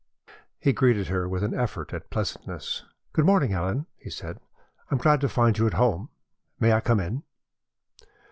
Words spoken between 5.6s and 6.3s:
at home.